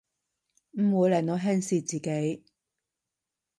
[0.79, 2.43] 唔會令我輕視自己